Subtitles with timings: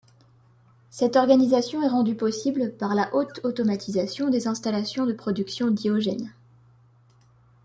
[0.89, 6.33] Cette organisation est rendue possible par la haute automatisation des installations de production d'Iogen.